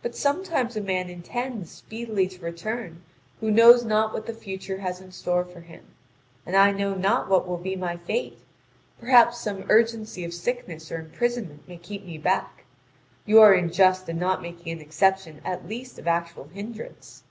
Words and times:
But 0.00 0.14
sometimes 0.14 0.76
a 0.76 0.80
man 0.80 1.10
intends 1.10 1.72
speedily 1.72 2.28
to 2.28 2.40
return 2.40 3.02
who 3.40 3.50
knows 3.50 3.84
not 3.84 4.12
what 4.12 4.26
the 4.26 4.32
future 4.32 4.78
has 4.78 5.00
in 5.00 5.10
store 5.10 5.44
for 5.44 5.58
him. 5.60 5.82
And 6.46 6.54
I 6.54 6.70
know 6.70 6.94
not 6.94 7.28
what 7.28 7.48
will 7.48 7.56
be 7.56 7.74
my 7.74 7.96
fate 7.96 8.38
perhaps 9.00 9.40
some 9.40 9.64
urgency 9.68 10.24
of 10.24 10.32
sickness 10.32 10.92
or 10.92 11.00
imprisonment 11.00 11.66
may 11.66 11.78
keep 11.78 12.04
me 12.04 12.16
back: 12.16 12.62
you 13.24 13.40
are 13.40 13.54
unjust 13.54 14.08
in 14.08 14.20
not 14.20 14.40
making 14.40 14.70
an 14.72 14.80
exception 14.80 15.40
at 15.44 15.66
least 15.68 15.98
of 15.98 16.06
actual 16.06 16.44
hindrance." 16.44 17.24